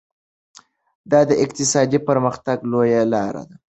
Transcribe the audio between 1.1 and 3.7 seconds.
دا د اقتصادي پرمختګ لویه لار ده.